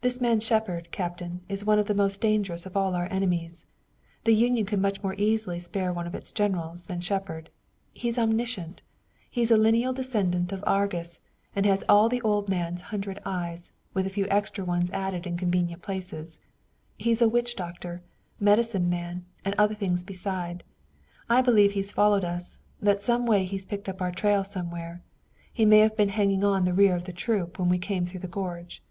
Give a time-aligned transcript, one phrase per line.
[0.00, 3.66] "This man Shepard, Captain, is one of the most dangerous of all our enemies.
[4.24, 7.50] The Union could much more easily spare one of its generals than Shepard.
[7.92, 8.80] He's omniscient.
[9.30, 11.20] He's a lineal descendant of Argus,
[11.54, 15.36] and has all the old man's hundred eyes, with a few extra ones added in
[15.36, 16.40] convenient places.
[16.96, 18.00] He's a witch doctor,
[18.40, 20.64] medicine man, and other things beside.
[21.28, 25.02] I believe he's followed us, that some way he's picked up our trail somewhere.
[25.52, 28.20] He may have been hanging on the rear of the troop when we came through
[28.20, 28.82] the gorge."